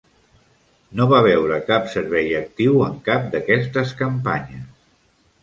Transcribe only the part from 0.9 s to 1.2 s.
No va